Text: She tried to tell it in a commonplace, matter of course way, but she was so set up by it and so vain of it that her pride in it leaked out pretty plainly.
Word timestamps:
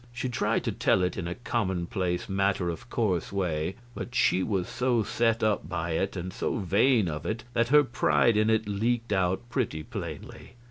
She 0.11 0.29
tried 0.29 0.63
to 0.63 0.71
tell 0.71 1.03
it 1.03 1.15
in 1.15 1.27
a 1.27 1.35
commonplace, 1.35 2.27
matter 2.27 2.71
of 2.71 2.89
course 2.89 3.31
way, 3.31 3.75
but 3.93 4.15
she 4.15 4.41
was 4.41 4.67
so 4.67 5.03
set 5.03 5.43
up 5.43 5.69
by 5.69 5.91
it 5.91 6.15
and 6.15 6.33
so 6.33 6.57
vain 6.57 7.07
of 7.07 7.23
it 7.23 7.43
that 7.53 7.67
her 7.69 7.83
pride 7.83 8.35
in 8.35 8.49
it 8.49 8.67
leaked 8.67 9.13
out 9.13 9.47
pretty 9.51 9.83
plainly. 9.83 10.55